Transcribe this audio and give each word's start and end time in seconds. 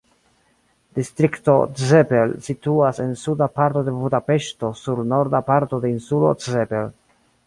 Distrikto 0.99 1.53
Csepel 1.81 2.31
situas 2.47 3.01
en 3.03 3.13
suda 3.25 3.47
parto 3.59 3.83
de 3.89 3.93
Budapeŝto 3.99 4.71
sur 4.81 5.03
norda 5.13 5.43
parto 5.51 5.81
de 5.85 5.93
Insulo 5.97 6.33
Csepel. 6.47 6.89